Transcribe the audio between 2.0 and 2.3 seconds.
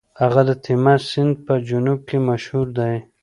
کې